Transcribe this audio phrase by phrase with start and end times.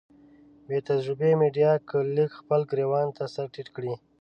[0.67, 3.93] بې تجربې ميډيا که لږ خپل ګرېوان ته سر ټيټ کړي.